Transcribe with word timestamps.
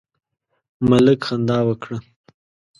ملک 0.89 1.19
خندا 1.27 1.57
وکړه. 1.67 1.97